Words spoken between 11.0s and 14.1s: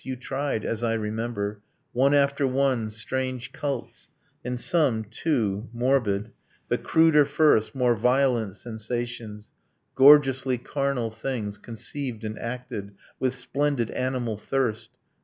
things, conceived and acted With splendid